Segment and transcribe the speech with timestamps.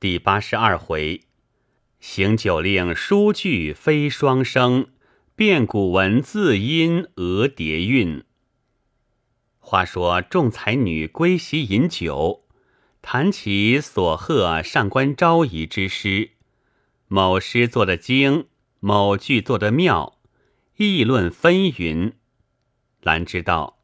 [0.00, 1.24] 第八十二回，
[2.00, 4.86] 行酒令书句非双声，
[5.36, 8.24] 变古文字音讹叠韵。
[9.58, 12.46] 话说众才女归席饮酒，
[13.02, 16.30] 谈起所贺上官昭仪之诗，
[17.06, 18.46] 某诗作得精，
[18.78, 20.18] 某句作得妙，
[20.78, 22.14] 议论纷纭。
[23.02, 23.80] 兰知道，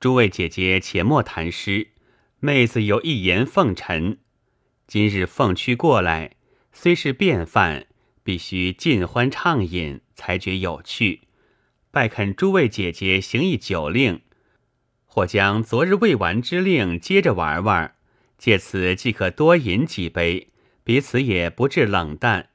[0.00, 1.92] 诸位姐姐且莫谈诗，
[2.40, 4.18] 妹子有一言奉陈。
[4.86, 6.32] 今日奉区过来，
[6.70, 7.86] 虽是便饭，
[8.22, 11.22] 必须尽欢畅饮，才觉有趣。
[11.90, 14.20] 拜恳诸位姐姐行一酒令，
[15.06, 17.94] 或将昨日未完之令接着玩玩，
[18.36, 20.48] 借此即可多饮几杯，
[20.84, 22.50] 彼此也不致冷淡。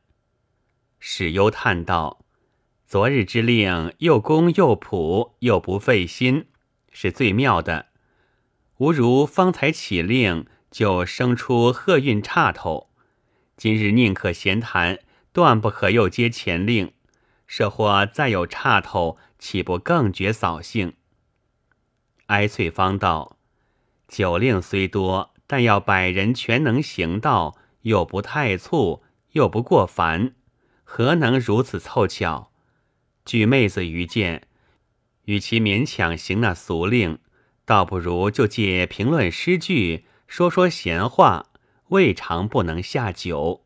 [0.99, 2.23] 史忧叹道
[2.85, 6.45] ：“昨日之令又公又朴，又不费心，
[6.91, 7.87] 是最妙的。
[8.77, 12.89] 吾如方才起令。”就生出贺运岔头，
[13.57, 14.99] 今日宁可闲谈，
[15.33, 16.93] 断不可又接前令。
[17.47, 20.93] 设或再有岔头，岂不更觉扫兴？
[22.27, 23.37] 哀翠芳道
[24.07, 30.35] ：“酒令虽多，但要百人全能行道，又不太促，又不过繁，
[30.83, 32.51] 何能如此凑巧？
[33.25, 34.47] 据妹子愚见，
[35.25, 37.17] 与其勉强行那俗令，
[37.65, 41.47] 倒不如就借评论诗句。”说说闲话，
[41.87, 43.65] 未尝不能下酒。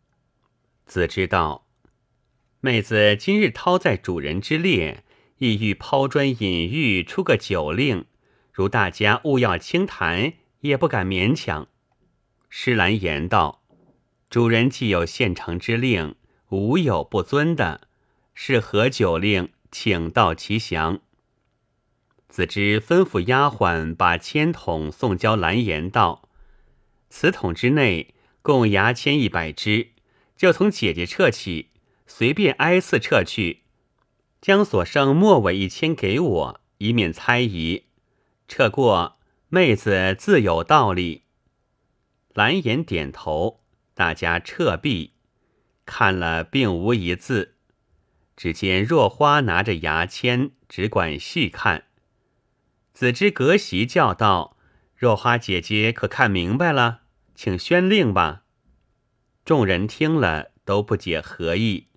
[0.86, 1.68] 子知道，
[2.62, 5.04] 妹子今日掏在主人之列，
[5.40, 8.06] 意欲抛砖引玉，出个酒令。
[8.54, 11.68] 如大家勿要轻谈，也不敢勉强。
[12.50, 13.62] 施兰言道
[14.30, 16.16] ：“主人既有现成之令，
[16.48, 17.90] 无有不遵的。
[18.34, 19.50] 是何酒令？
[19.70, 21.02] 请道其详。”
[22.30, 26.23] 子之吩咐丫鬟把签筒送交兰言道。
[27.16, 29.92] 瓷桶之内共牙签一百支，
[30.36, 31.70] 就从姐姐撤起，
[32.08, 33.62] 随便挨次撤去，
[34.42, 37.84] 将所剩末尾一签给我，以免猜疑。
[38.48, 39.20] 撤过，
[39.50, 41.26] 妹子自有道理。
[42.34, 43.62] 蓝颜点头，
[43.94, 45.14] 大家撤毕，
[45.86, 47.54] 看了并无一字。
[48.36, 51.84] 只见若花拿着牙签，只管细看。
[52.92, 54.58] 子之隔席叫道
[54.98, 57.02] ：“若花姐姐可看明白了？”
[57.36, 58.44] 请宣令吧。
[59.46, 61.88] 众人听了都不解何意。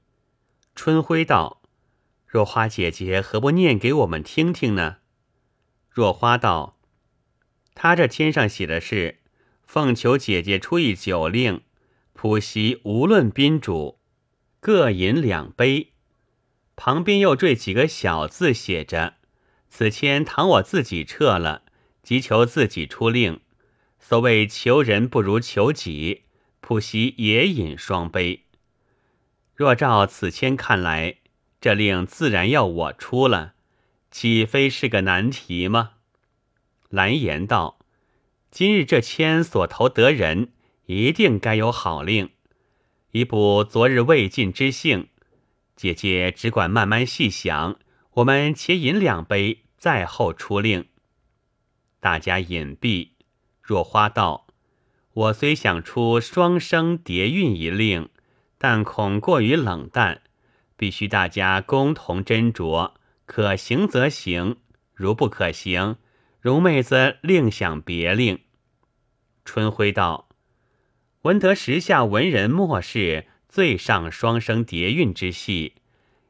[0.75, 1.63] 春晖道
[2.27, 4.97] ：“若花姐姐何不念给我们听听呢？”
[5.89, 6.79] 若花道
[7.75, 9.21] ：“他这签上写的是，
[9.63, 11.63] 奉求姐姐出一酒令，
[12.13, 13.99] 普席无论宾主，
[14.61, 15.93] 各饮两杯。
[16.75, 19.15] 旁边又缀几个小字，写着：
[19.71, 21.63] 此签倘我自己撤了，
[22.03, 23.41] 即求自己出令。”
[24.09, 26.23] 所谓求人不如求己，
[26.61, 28.45] 普席也饮双杯。
[29.53, 31.17] 若照此签看来，
[31.61, 33.55] 这令自然要我出了，
[34.13, 35.95] 岂非是个难题吗？
[36.89, 37.81] 蓝颜道
[38.53, 40.53] ：“今日这签所投得人，
[40.85, 42.31] 一定该有好令，
[43.11, 45.09] 以补昨日未尽之幸。
[45.75, 47.77] 姐姐只管慢慢细想，
[48.13, 50.87] 我们且饮两杯，再后出令。”
[51.99, 53.16] 大家饮毕。
[53.67, 54.47] 若花道，
[55.13, 58.09] 我虽想出双生叠韵一令，
[58.59, 60.23] 但恐过于冷淡，
[60.77, 62.93] 必须大家共同斟酌，
[63.25, 64.59] 可行则行，
[64.95, 65.97] 如不可行，
[66.41, 68.39] 容妹子另想别令。
[69.45, 70.29] 春晖道，
[71.23, 75.73] 闻得时下文人墨士最上双生叠韵之戏，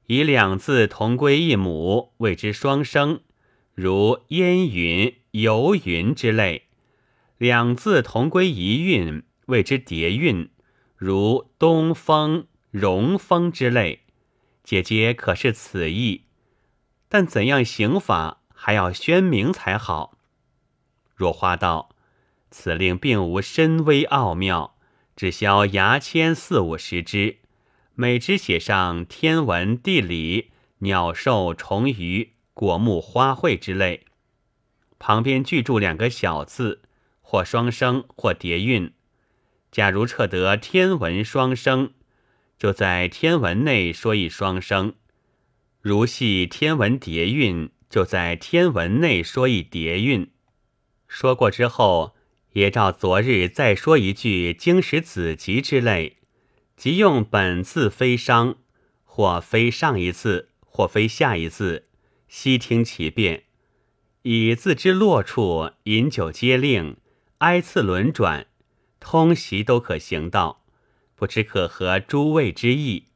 [0.06, 3.20] 以两字同归一母，谓之双生，
[3.74, 6.65] 如烟云、游云之类。
[7.38, 10.48] 两字同归一韵，谓之叠韵，
[10.96, 14.04] 如东风、荣风之类。
[14.64, 16.22] 姐姐可是此意？
[17.08, 20.18] 但怎样行法，还要宣明才好。
[21.14, 21.90] 若花道，
[22.50, 24.76] 此令并无深微奥妙，
[25.14, 27.36] 只消牙签四五十支，
[27.94, 34.06] 每支写上天文、地理、鸟兽虫鱼、果木花卉之类，
[34.98, 36.82] 旁边巨注两个小字。
[37.28, 38.92] 或双生，或叠韵。
[39.72, 41.90] 假如测得天文双生，
[42.56, 44.92] 就在天文内说一双生；
[45.80, 50.30] 如系天文叠韵，就在天文内说一叠韵。
[51.08, 52.14] 说过之后，
[52.52, 56.18] 也照昨日再说一句经史子集之类，
[56.76, 58.56] 即用本字非商，
[59.02, 61.88] 或非上一字，或非下一字，
[62.28, 63.42] 悉听其变，
[64.22, 66.96] 以字之落处，饮酒接令。
[67.38, 68.46] 挨次轮转，
[68.98, 70.64] 通习都可行道，
[71.14, 73.08] 不知可合诸位之意。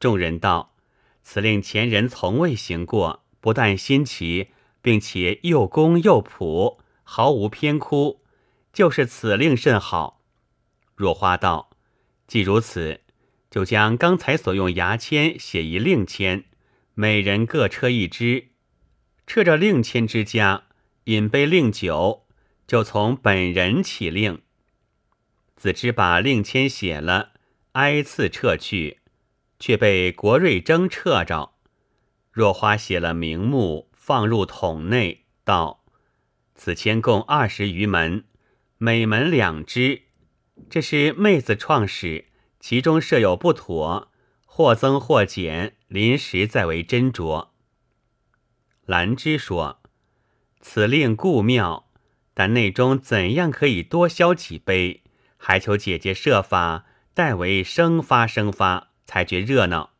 [0.00, 0.74] 众人道
[1.22, 4.48] ：“此令前人从未行过，不但新奇，
[4.80, 8.22] 并且又公又朴，毫无偏枯，
[8.72, 10.22] 就是此令甚好。”
[10.96, 11.70] 若花道
[12.26, 13.02] ：“既如此，
[13.50, 16.44] 就将刚才所用牙签写一令签，
[16.94, 18.48] 每人各车一支，
[19.26, 20.64] 撤着令签之家，
[21.04, 22.23] 饮杯令酒，
[22.66, 24.42] 就从本人起令。”
[25.56, 27.32] 子之把令签写了，
[27.72, 29.00] 挨次撤去，
[29.58, 31.54] 却被国瑞征撤着。
[32.30, 35.84] 若花写了名目，放入桶内，道
[36.54, 38.24] ：“此签共二十余门，
[38.76, 40.02] 每门两支。
[40.68, 42.26] 这是妹子创始，
[42.60, 44.12] 其中设有不妥，
[44.44, 47.48] 或增或减，临时再为斟酌。”
[48.84, 49.80] 兰芝说
[50.60, 51.83] ：“此令故妙，
[52.34, 55.02] 但内中怎样可以多消几杯？”
[55.38, 59.92] 还求姐姐设法代为生发生发，才觉热闹。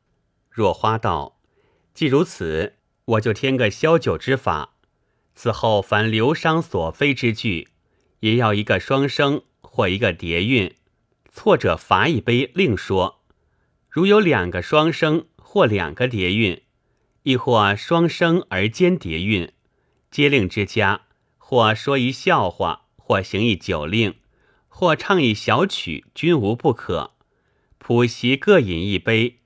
[0.51, 1.39] 若花道，
[1.93, 4.75] 既如此，我就添个消酒之法。
[5.35, 7.69] 此后凡流觞所非之句，
[8.21, 10.75] 也要一个双声或一个叠韵，
[11.31, 13.21] 错者罚一杯，另说。
[13.91, 16.63] 如有两个双声或两个叠韵，
[17.25, 19.53] 亦或双声而兼叠韵，
[20.11, 21.03] 皆令之家，
[21.46, 24.14] 或说一笑话，或行一酒令。
[24.67, 27.12] 或唱一小曲，均无不可。
[27.76, 29.41] 普席各饮一杯，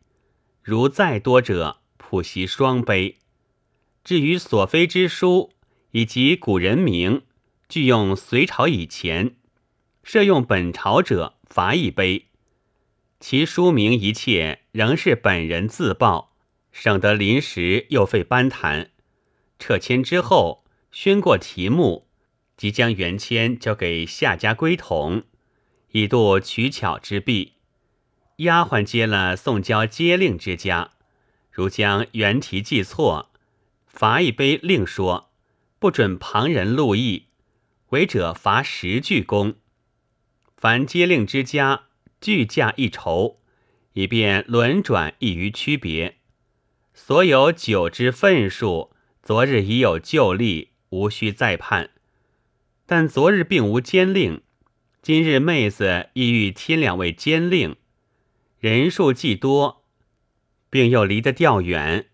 [0.62, 3.18] 如再多者，普席双杯。
[4.04, 5.50] 至于所非之书
[5.90, 7.22] 以及古人名，
[7.68, 9.34] 俱用隋朝以前；
[10.04, 12.28] 设用本朝者，罚一杯。
[13.18, 16.36] 其书名一切仍是本人自报，
[16.70, 18.92] 省得临时又费班谈。
[19.58, 22.08] 撤签之后，宣过题目。
[22.56, 25.22] 即将原签交给下家归统，
[25.92, 27.52] 以度取巧之弊。
[28.38, 30.90] 丫鬟接了送交接令之家，
[31.52, 33.30] 如将原题记错，
[33.86, 35.30] 罚一杯另说，
[35.78, 37.26] 不准旁人录意，
[37.90, 39.54] 违者罚十句功。
[40.56, 41.84] 凡接令之家，
[42.20, 43.40] 俱价一筹，
[43.92, 46.16] 以便轮转易于区别。
[46.92, 48.90] 所有酒之份数，
[49.22, 51.90] 昨日已有旧例，无需再判。
[52.86, 54.42] 但昨日并无监令，
[55.02, 57.76] 今日妹子意欲添两位监令，
[58.58, 59.84] 人数既多，
[60.70, 62.06] 并又离得较远，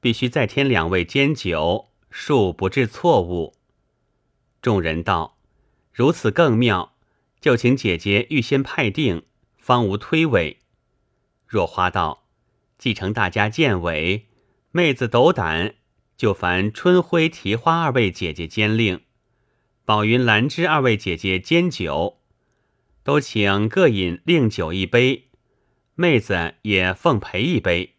[0.00, 3.54] 必须再添两位监酒，恕不致错误。
[4.60, 5.38] 众人道
[5.92, 6.94] ：“如此更妙，
[7.40, 9.24] 就请姐姐预先派定，
[9.56, 10.56] 方无推诿。”
[11.46, 12.24] 若花道
[12.78, 14.28] ：“继承大家见委，
[14.70, 15.74] 妹子斗胆，
[16.22, 19.00] 就烦春晖、提花二位姐姐监令。”
[19.84, 22.20] 宝云、兰芝二位姐姐兼酒，
[23.02, 25.30] 都请各饮另酒一杯，
[25.96, 27.96] 妹子也奉陪一杯。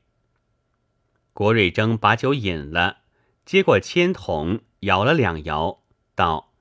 [1.34, 3.00] 郭瑞征把酒饮了，
[3.46, 5.82] 接过铅筒，摇了两摇，
[6.16, 6.54] 道：“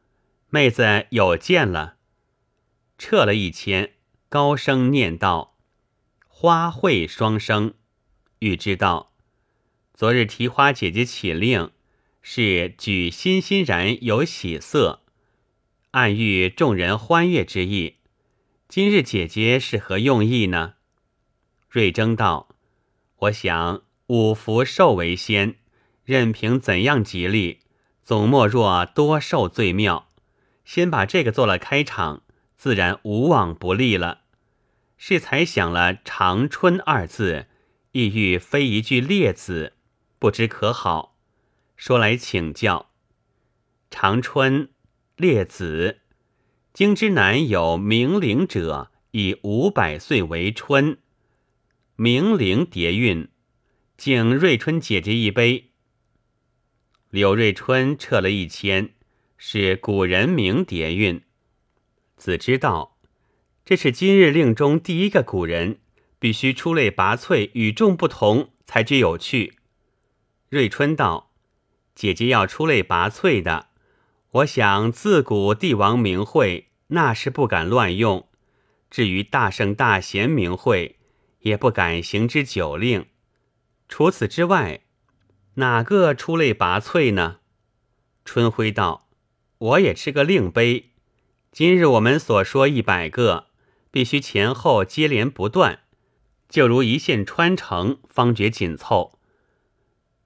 [0.51, 1.95] 妹子有见了。”
[2.99, 3.93] 撤了一签，
[4.29, 5.57] 高声念道
[6.27, 7.75] ：“花卉双生。”
[8.41, 9.12] 欲知道，
[9.95, 11.71] 昨日提花姐姐起令，
[12.23, 15.03] 是举欣欣然有喜色。
[15.91, 17.97] 暗喻众人欢悦之意。
[18.69, 20.75] 今日姐姐是何用意呢？
[21.69, 22.57] 瑞征道
[23.21, 25.57] ：“我想五福寿为先，
[26.05, 27.61] 任凭怎样吉利，
[28.03, 30.09] 总莫若多寿最妙。
[30.65, 32.23] 先把这个做了开场，
[32.57, 34.23] 自然无往不利了。
[34.97, 37.47] 是才想了‘长春’二字，
[37.93, 39.75] 意欲非一句列子，
[40.23, 41.19] 不知可好？
[41.75, 42.93] 说来请教，
[43.91, 44.69] 长春。”
[45.19, 45.99] 列子，
[46.73, 50.99] 京之南有明陵者，以五百岁为春。
[51.97, 53.31] 明陵叠韵，
[53.97, 55.73] 敬瑞春姐姐一杯。
[57.11, 58.91] 柳瑞春撤了一签，
[59.37, 61.21] 是古人名叠韵。
[62.17, 62.97] 子知道，
[63.65, 65.81] 这是今日令中第一个古人，
[66.21, 69.55] 必须出类拔萃，与众不同，才觉有趣。
[70.53, 71.31] 瑞春道
[71.97, 73.69] ：“姐姐要出类拔萃的。”
[74.33, 78.27] 我想，自古帝王名讳，那是不敢乱用；
[78.91, 80.99] 至于大圣大贤名讳，
[81.39, 83.07] 也不敢行之酒令。
[83.89, 84.83] 除此之外，
[85.55, 87.39] 哪个出类拔萃呢？
[88.27, 89.09] 春晖道
[89.57, 90.91] ：“我也吃个令杯。
[91.51, 93.47] 今日我们所说一百个，
[93.91, 95.79] 必须前后接连不断，
[96.51, 99.19] 就如一线穿成，方觉紧凑。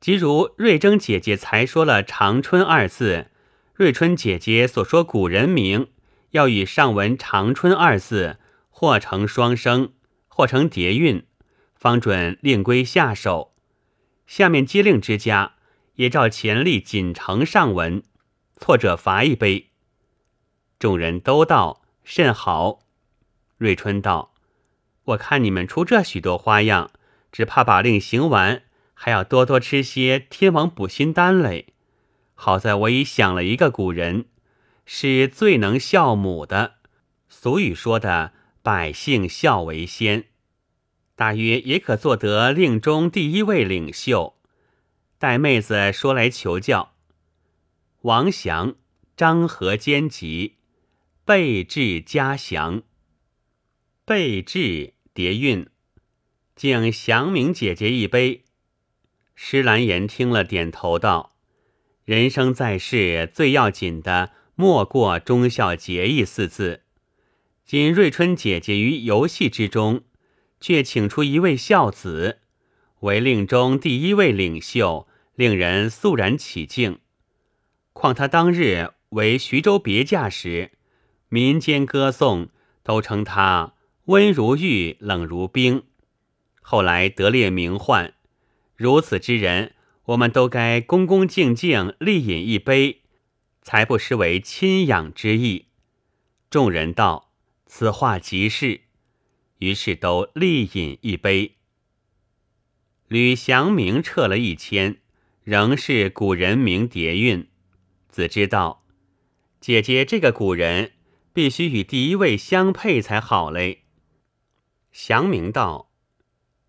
[0.06, 3.26] 即如瑞征姐姐才说了‘长春’二字。”
[3.74, 5.88] 瑞春姐姐所说古人名，
[6.30, 8.38] 要与上文“长春”二字
[8.70, 9.94] 或成双声，
[10.28, 11.26] 或成叠韵，
[11.74, 13.56] 方准令归下手。
[14.28, 15.54] 下面接令之家
[15.94, 18.04] 也照前例锦承上文，
[18.56, 19.70] 错者罚一杯。
[20.78, 22.78] 众人都道甚好。
[23.58, 24.32] 瑞春道
[25.06, 26.92] ：“我看你们出这许多花样，
[27.32, 28.62] 只怕把令行完，
[28.98, 31.74] 还要多多吃些天王补心丹嘞。
[32.34, 34.24] 好在我已想了一个古人，
[34.86, 36.76] 是最能孝母的。
[37.28, 40.24] 俗语说的‘百姓孝为先’，
[41.14, 44.36] 大约也可做得令中第一位领袖。
[45.18, 46.94] 待妹子说来求教。
[48.02, 48.74] 王祥、
[49.14, 50.56] 张合兼集，
[51.24, 52.82] 备至嘉祥。”
[54.06, 55.68] 备至叠韵，
[56.54, 58.44] 敬祥明姐姐一杯。
[59.38, 61.36] 施兰言听了，点头道
[62.04, 66.82] ：“人生在世，最要紧的莫过忠孝节义四字。
[67.64, 70.02] 今瑞春姐姐于游戏之中，
[70.58, 72.38] 却请出一位孝子，
[73.00, 76.98] 为令中第一位领袖，令人肃然起敬。
[77.92, 80.72] 况他当日为徐州别驾时，
[81.28, 82.48] 民间歌颂
[82.82, 83.74] 都称他。”
[84.06, 85.82] 温如玉，冷如冰。
[86.62, 88.14] 后来得列名唤，
[88.76, 93.02] 如此之人，我们都该恭恭敬敬力饮一杯，
[93.62, 95.66] 才不失为亲养之意。
[96.50, 97.32] 众人道
[97.66, 98.82] ：“此话极是。”
[99.58, 101.56] 于是都力饮一杯。
[103.08, 104.98] 吕祥明撤了一签，
[105.42, 107.48] 仍是古人名叠韵。
[108.10, 108.84] 子知道，
[109.60, 110.92] 姐姐这个古人，
[111.32, 113.84] 必须与第一位相配才好嘞。
[114.92, 115.90] 祥明道：“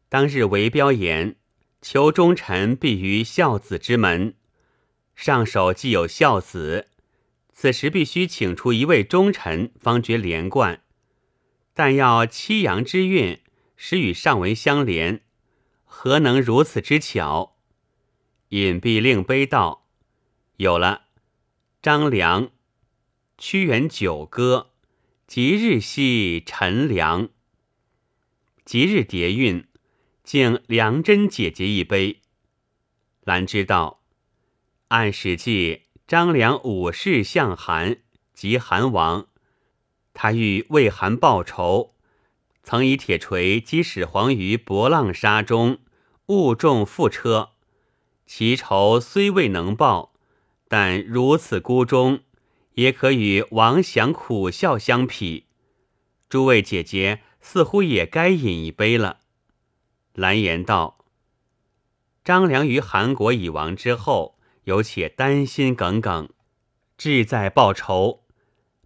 [0.08, 1.36] 当日韦标言，
[1.82, 4.36] 求忠臣必于孝子之门。
[5.16, 6.88] 上首既有孝子，
[7.52, 10.82] 此时必须请出一位忠臣，方觉连贯。
[11.74, 13.40] 但要七阳之运，
[13.76, 15.22] 使与上文相连，
[15.86, 17.58] 何能如此之巧？”
[18.50, 19.88] 隐蔽令碑道
[20.58, 21.04] ：“有了，
[21.82, 22.50] 张良，
[23.38, 24.72] 屈原九歌，
[25.28, 27.30] 即日兮陈良。”
[28.66, 29.67] 即日叠韵，
[30.28, 32.20] 敬梁真姐姐一杯。
[33.24, 34.02] 兰知道，
[34.90, 38.00] 按《史记》，张良武士向韩，
[38.34, 39.28] 即韩王。
[40.14, 41.94] 他欲为韩报仇，
[42.62, 45.80] 曾以铁锤击始皇于博浪沙中，
[46.26, 47.52] 误中覆车。
[48.26, 50.12] 其仇虽未能报，
[50.68, 52.20] 但如此孤忠，
[52.74, 55.46] 也可与王祥苦笑相匹。
[56.28, 57.22] 诸位姐姐。
[57.40, 59.20] 似乎也该饮一杯了。
[60.18, 61.06] 蓝颜道
[62.26, 66.28] ：“张良于韩国已亡之后，有且担心耿耿，
[66.98, 68.24] 志在报仇。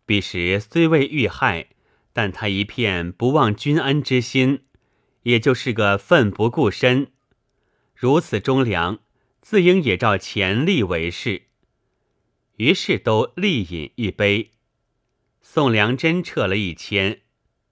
[0.06, 1.70] 彼时虽未遇害，
[2.12, 4.66] 但他一片不忘君恩之心，
[5.24, 7.14] 也就是个奋不顾身。
[7.96, 9.00] 如此忠良，
[9.40, 11.44] 自应也照前例为是。
[12.58, 14.52] 于是都力饮一杯。
[15.42, 17.22] 宋良真撤了一千。”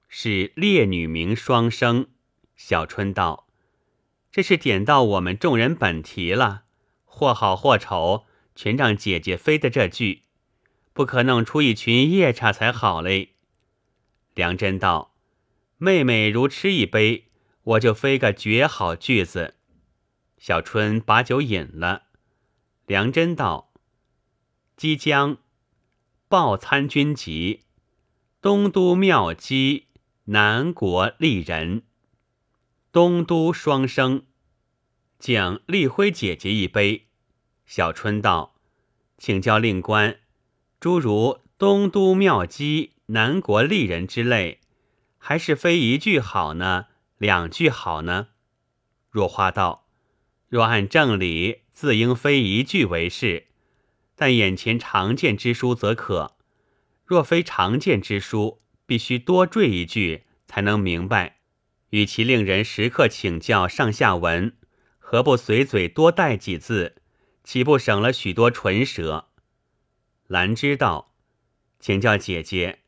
[0.07, 2.07] 是烈女名双生，
[2.55, 3.47] 小春道
[4.31, 6.63] ：“这是点到我们众人本题了，
[7.05, 10.23] 或好或丑，全让姐姐飞的这句，
[10.93, 13.35] 不可弄出一群夜叉才好嘞。”
[14.35, 15.15] 梁真道
[15.77, 17.25] ：“妹妹如吃一杯，
[17.63, 19.55] 我就飞个绝好句子。”
[20.37, 22.03] 小春把酒饮了。
[22.85, 23.73] 梁真道
[24.77, 25.37] ：“即将
[26.27, 27.65] 报参军籍，
[28.41, 29.87] 东都妙姬。”
[30.31, 31.81] 南国丽人，
[32.91, 34.23] 东都双生，
[35.19, 37.07] 敬丽辉姐姐一杯。
[37.65, 38.55] 小春道
[39.17, 40.19] ：“请教令官，
[40.79, 44.61] 诸如东都妙姬、南国丽人之类，
[45.17, 46.87] 还是非一句好呢？
[47.17, 48.29] 两句好呢？”
[49.11, 49.87] 若花道
[50.49, 53.47] ：“若按正理，自应非一句为是，
[54.15, 56.35] 但眼前常见之书则可；
[57.05, 61.38] 若非常见之书。”必须多缀一句，才能明白。
[61.89, 64.53] 与其令人时刻请教上下文，
[64.97, 66.95] 何不随嘴多带几字，
[67.43, 69.29] 岂不省了许多唇舌？
[70.27, 71.15] 兰知道，
[71.79, 72.79] 请教姐姐，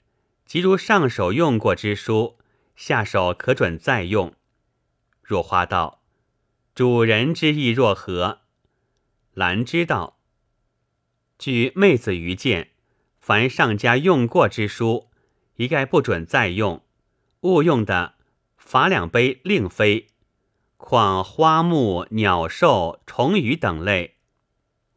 [0.45, 2.37] 即如上手用过之书，
[2.75, 4.33] 下手可准再用。
[5.23, 6.03] 若花道，
[6.75, 8.41] 主人之意若何？
[9.33, 10.19] 兰知道，
[11.39, 12.71] 据妹子愚见，
[13.19, 15.09] 凡上家用过之书。
[15.55, 16.83] 一概不准再用，
[17.41, 18.15] 误用的
[18.71, 20.07] 罚两杯另飞。
[20.77, 24.15] 况花木、鸟兽、虫鱼等类，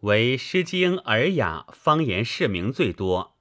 [0.03, 3.35] 为《诗经》《尔雅》方言释名最多。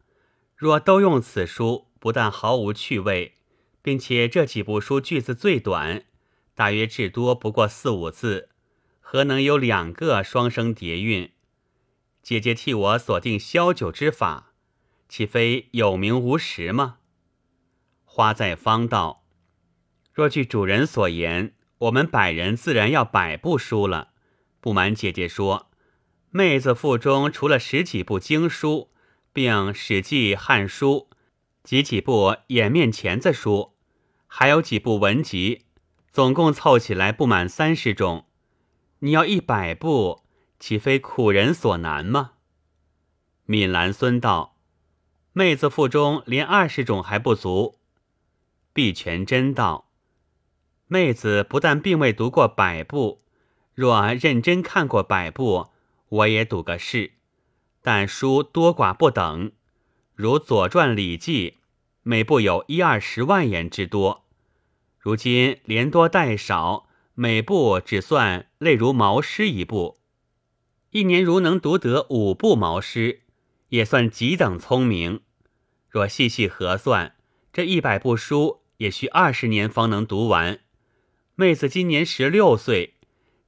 [0.55, 3.35] 若都用此书，不但毫无趣味，
[3.83, 6.05] 并且这几部书句子最短，
[6.55, 8.49] 大约至多不过四五字，
[8.99, 11.31] 何能有两个双声叠韵？
[12.23, 14.53] 姐姐替我锁定消酒之法，
[15.07, 16.97] 岂非有名无实吗？
[18.03, 19.22] 花在方道，
[20.13, 24.09] 若据主人所言，我们百人自然要百部书了。
[24.61, 25.71] 不瞒姐姐说，
[26.29, 28.91] 妹子腹中除了十几部经书，
[29.33, 31.09] 并《史记》《汉书》
[31.63, 33.73] 及几部眼面钳子书，
[34.27, 35.65] 还有几部文集，
[36.11, 38.25] 总共凑起来不满三十种。
[38.99, 40.23] 你要一百部。
[40.59, 42.35] 岂非苦人所难吗？
[43.47, 44.55] 闵兰孙道
[45.33, 47.79] ：“妹子腹中连二十种还不足。”
[48.71, 49.82] 毕全真道
[50.87, 53.21] ：“妹子不但并未读过百部，
[53.73, 55.69] 若认真看过百部，
[56.09, 57.13] 我也赌个是。
[57.81, 59.51] 但书多寡不等，
[60.15, 61.51] 如《左传》《礼记》，
[62.03, 64.23] 每部有一二十万言之多。
[64.99, 69.99] 如今连多带少，每部只算类如毛诗一部。”
[70.91, 73.21] 一年如能读得五部毛诗，
[73.69, 75.21] 也算极等聪明。
[75.89, 77.15] 若细细核算，
[77.51, 80.59] 这一百部书也需二十年方能读完。
[81.35, 82.93] 妹子今年十六岁，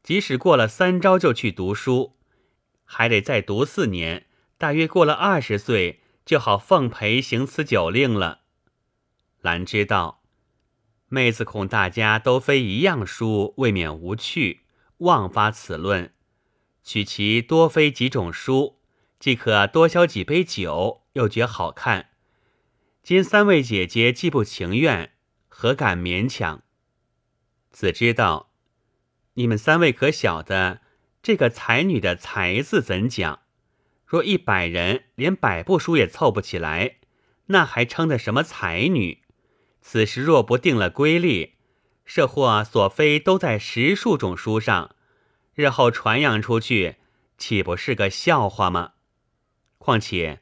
[0.02, 2.16] 即使过了三朝就去读书，
[2.84, 4.26] 还得再读四年，
[4.58, 8.40] 大约过了二十岁，就好奉陪行此酒令了。
[9.42, 10.24] 兰知道，
[11.10, 14.62] 妹子恐大家都非一样书，未免无趣，
[14.98, 16.12] 妄发此论。
[16.84, 18.80] 取其多非几种书，
[19.20, 22.10] 既可多销几杯酒，又觉好看。
[23.04, 25.12] 今三位姐姐既不情愿，
[25.48, 26.64] 何敢勉强？
[27.76, 28.52] 子知道，
[29.34, 30.80] 你们三位可晓得
[31.22, 33.42] 这个才女的“才”字怎讲？
[34.06, 37.00] 若一百人连百部书也凑不起来，
[37.48, 39.24] 那还称得什么才女？
[39.82, 41.56] 此时若不定了规律，
[42.06, 44.96] 设或所非都在十数种书上。
[45.54, 46.96] 日后传扬出去，
[47.38, 48.94] 岂不是个笑话吗？
[49.78, 50.40] 况且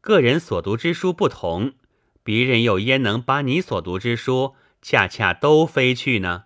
[0.00, 1.72] 个人所读之书不同，
[2.22, 6.44] 别人又焉能把你所读之书恰恰都飞去呢？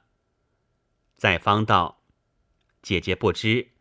[1.20, 2.00] 在方道，
[2.80, 3.72] 姐姐不知，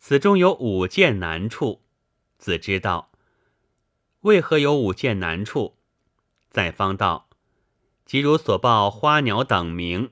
[0.00, 1.84] 此中有五件难处。
[2.38, 3.12] 子知道，
[4.22, 5.78] 为何有五件难处？
[6.50, 7.28] 在方道，
[8.04, 10.10] 即如所报花鸟等名，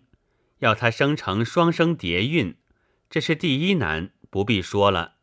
[0.61, 2.57] 要它生成双声叠韵。
[3.11, 5.15] 这是第一难，不必说了，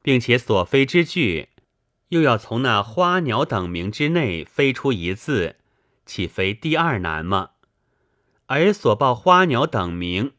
[0.00, 1.50] 并且所飞之句，
[2.08, 5.56] 又要从那花鸟等名之内飞出一字，
[6.06, 7.50] 岂非第二难吗？
[8.46, 10.32] 而所报花鸟等名，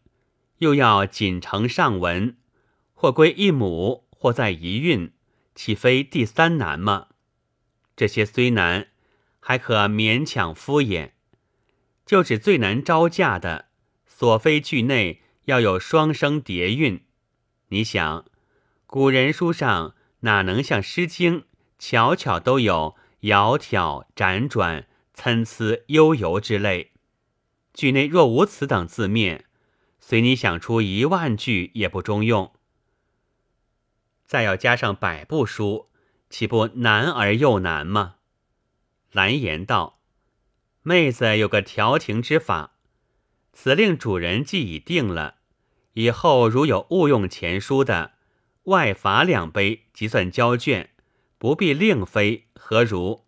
[0.59, 2.37] 又要锦成上文，
[2.93, 5.11] 或归一母，或在一韵，
[5.53, 7.07] 岂非第三难吗？
[7.97, 8.87] 这些虽难，
[9.41, 11.11] 还可勉强敷衍，
[12.05, 13.65] 就指最难招架的
[14.05, 15.23] 所非句内。
[15.45, 17.05] 要有双声叠韵，
[17.69, 18.25] 你想，
[18.85, 21.39] 古人书上哪能像《诗经》
[21.79, 26.91] 巧巧都有窈窕、辗转、参差、悠游之类？
[27.73, 29.45] 句内若无此等字面，
[29.99, 32.53] 随你想出一万句也不中用。
[34.25, 35.89] 再要加上百部书，
[36.29, 38.15] 岂不难而又难吗？
[39.11, 39.99] 蓝颜道
[40.83, 42.75] ：“妹子有个调停之法，
[43.53, 45.37] 此令主人既已定了。”
[45.93, 48.13] 以后如有误用钱书的，
[48.65, 50.91] 外罚两杯，即算交卷，
[51.37, 53.25] 不必另飞，何如？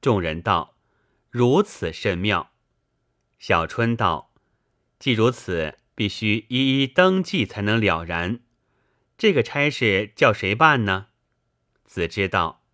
[0.00, 0.74] 众人道
[1.30, 2.50] ：“如此甚妙。”
[3.38, 4.32] 小春道
[4.98, 8.40] ：“既如此，必须一一登记才能了然。
[9.18, 11.08] 这个差事叫谁办呢？”
[11.84, 12.64] 子知道，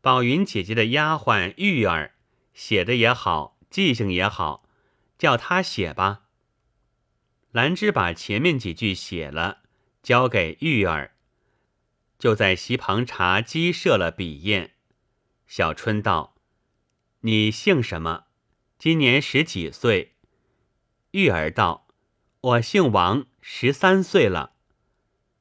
[0.00, 2.14] 宝云姐姐的丫鬟玉儿
[2.52, 4.68] 写的也好，记性也好，
[5.18, 6.24] 叫她写吧。
[7.52, 9.62] 兰芝把前面几句写了，
[10.02, 11.16] 交给玉儿，
[12.18, 14.72] 就在席旁茶几设了笔砚。
[15.46, 16.36] 小春道
[17.20, 18.24] ：“你姓什么？
[18.78, 20.16] 今年十几岁？”
[21.12, 21.83] 玉儿道
[22.44, 24.52] ：“我姓王，十三岁了。”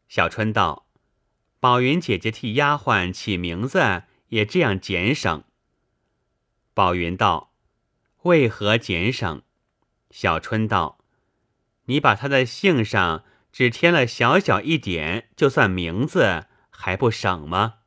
[0.08, 0.88] 小春道
[1.60, 5.44] ：“宝云姐姐替丫鬟起名字也这样简省。”
[6.74, 7.52] 宝云道
[8.24, 9.42] ：“为何简省？”
[10.12, 11.00] 小春道。
[11.88, 17.80] 你把他的姓上只添了小小一点，就算名字还不省吗？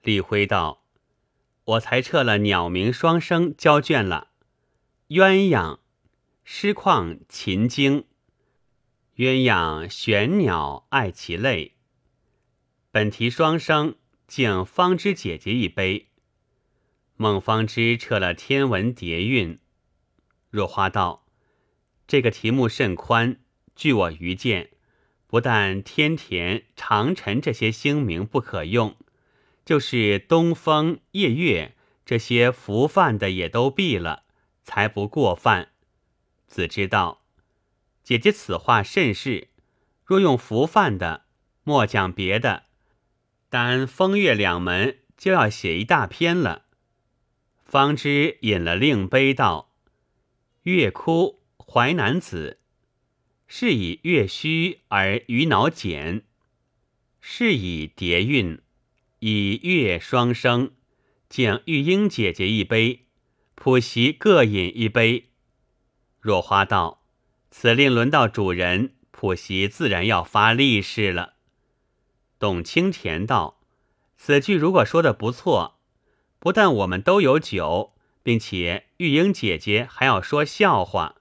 [0.00, 0.82] 李辉道
[1.64, 4.28] ：“我才撤了鸟鸣双声交卷了。
[5.08, 5.80] 鸳鸯，
[6.48, 8.04] 诗况秦经。
[9.16, 11.74] 鸳鸯玄鸟爱其类。
[12.92, 13.96] 本题双声，
[14.28, 16.06] 敬方知姐姐一杯。
[17.16, 19.58] 孟方知撤了天文叠韵。
[20.48, 21.26] 若花道
[22.06, 23.40] ：“这个题目甚宽，
[23.74, 24.70] 据我愚见，
[25.26, 28.94] 不但天田、长辰这些星名不可用，
[29.64, 34.22] 就是东风、夜月这些浮泛的也都避了，
[34.62, 35.70] 才不过泛。”
[36.46, 37.22] 子知道，
[38.02, 39.48] 姐姐此话甚是。
[40.04, 41.24] 若用浮泛的，
[41.64, 42.66] 莫讲别的，
[43.48, 46.66] 单风月两门就要写一大篇了。
[47.64, 49.74] 方知饮了令杯道
[50.62, 52.60] ：“月哭淮南子，
[53.48, 56.20] 是以月虚而余脑减；
[57.20, 58.60] 是以叠韵，
[59.18, 60.70] 以月双生。
[61.28, 63.06] 敬玉英姐姐一杯，
[63.56, 65.30] 普席各饮一杯。”
[66.26, 67.04] 若花道
[67.52, 71.34] ：“此令轮到主人。”普席自然要发力士了。
[72.40, 73.60] 董清田道
[74.18, 75.78] ：“此句如果说的不错，
[76.40, 81.14] 不但我们都有酒，并且玉英姐姐还要说笑话。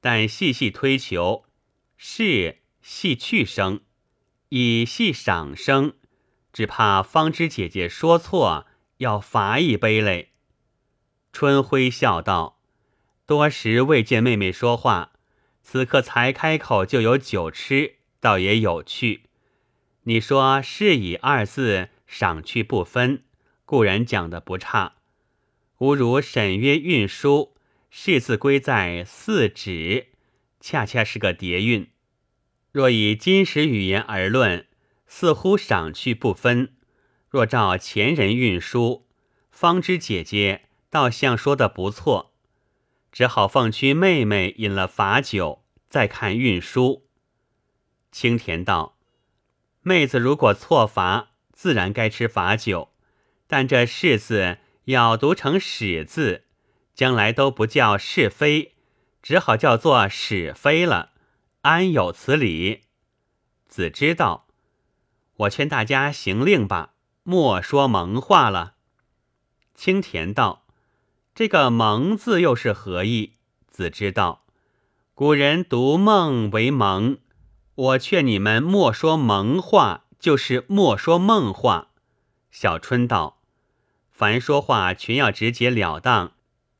[0.00, 1.44] 但细细推求，
[1.96, 3.80] 是戏去声，
[4.50, 5.94] 以戏赏声，
[6.52, 8.66] 只怕方知姐姐说错，
[8.98, 10.30] 要罚一杯嘞。”
[11.30, 12.57] 春晖笑道
[13.28, 15.12] ：“多时未见妹妹说话。”
[15.60, 19.24] 此刻才开口就有酒吃，倒也有趣。
[20.04, 23.24] 你说“是以”二字赏去不分，
[23.66, 24.94] 固然讲的不差。
[25.80, 27.54] 吾如沈约运输
[27.90, 30.06] ，“是”字归在四指，
[30.58, 31.90] 恰恰是个叠韵。
[32.72, 34.66] 若以今时语言而论，
[35.06, 36.72] 似乎赏去不分。
[37.28, 39.06] 若照前人运输，
[39.50, 42.27] 方知姐姐倒像说的不错。
[43.18, 47.08] 只好奉屈妹妹饮了罚酒，再看运输。
[48.12, 48.96] 青田道
[49.82, 52.92] ：“妹子如果错罚，自然该吃罚酒。
[53.48, 56.44] 但这是字要读成使字，
[56.94, 58.76] 将来都不叫是非，
[59.20, 61.10] 只好叫做使非了。
[61.62, 62.84] 安有此理？”
[63.66, 64.46] 子知道，
[65.38, 68.76] 我劝大家行令吧，莫说蒙话了。
[69.74, 70.67] 青田道。
[71.38, 73.34] 这个“蒙”字又是何意？
[73.70, 74.42] 子知道，
[75.14, 77.18] 古人读梦为蒙。
[77.76, 81.90] 我劝你们莫说蒙话，就是莫说梦话。
[82.50, 83.40] 小春道：
[84.10, 86.32] 凡说话全要直截了当，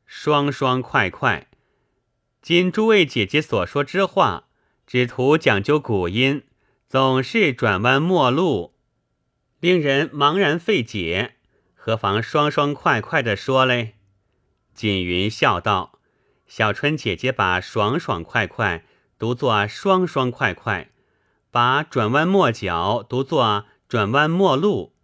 [0.05, 1.47] 双双快快。
[2.41, 4.49] 今诸位姐姐所说之话，
[4.85, 6.43] 只图讲究古音，
[6.89, 8.73] 总是转弯陌路，
[9.61, 11.35] 令人茫然费解。
[11.73, 13.95] 何妨双双快快的说嘞？
[14.79, 15.99] 锦云笑道
[16.47, 18.85] ：“小春姐姐把‘爽爽快快’
[19.19, 20.91] 读作‘双双快快’，
[21.51, 24.95] 把‘转弯抹角’读作‘转弯抹路’，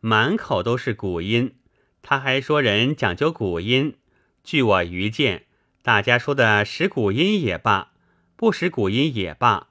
[0.00, 1.56] 满口都是古音。
[2.02, 3.96] 他还说人讲究古音。
[4.44, 5.46] 据我愚见，
[5.82, 7.92] 大家说的识古音也罢，
[8.36, 9.68] 不识古音也罢，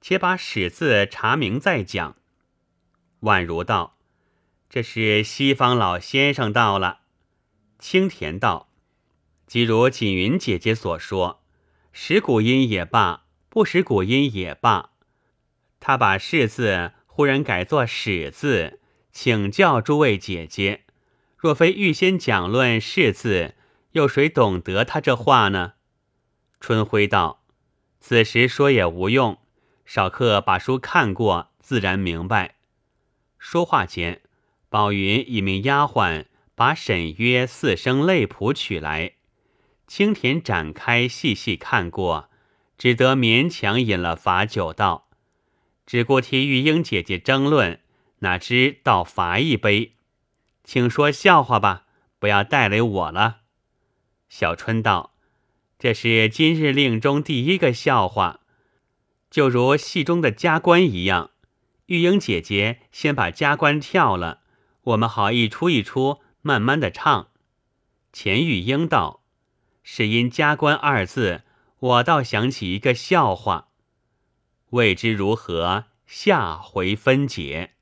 [0.00, 2.16] 且把‘史’字查明再讲。”
[3.20, 3.98] 宛如道
[4.70, 7.00] ：“这是西方老先生到了。”
[7.78, 8.70] 青田道。
[9.52, 11.42] 即如锦云姐姐所说，
[11.92, 14.92] 识古音也罢，不识古音也罢，
[15.78, 18.80] 他把“是”字忽然改作“始”字，
[19.12, 20.84] 请教诸位姐姐：
[21.36, 23.54] 若非预先讲论“是”字，
[23.90, 25.74] 又谁懂得他这话呢？
[26.58, 27.44] 春晖道
[28.00, 29.36] ：“此时说也无用，
[29.84, 32.54] 少客把书看过，自然明白。”
[33.38, 34.22] 说话间，
[34.70, 39.16] 宝云一名丫鬟把沈约四声类谱取来。
[39.86, 42.30] 青田展开细细看过，
[42.78, 45.08] 只得勉强饮了罚酒，道
[45.84, 47.80] ：“只顾替玉英姐姐争论，
[48.20, 49.96] 哪知道罚一杯，
[50.64, 51.84] 请说笑话吧，
[52.18, 53.40] 不要带累我了。”
[54.30, 55.14] 小春道
[55.78, 58.40] ：“这是今日令中第一个笑话，
[59.30, 61.30] 就如戏中的加官一样。
[61.86, 64.40] 玉英姐姐先把加官跳了，
[64.84, 67.28] 我们好一出一出，慢慢的唱。”
[68.12, 69.21] 钱玉英道。
[69.82, 71.42] 是因“加官”二字，
[71.78, 73.68] 我倒想起一个笑话，
[74.70, 77.74] 未知如何，下回分解。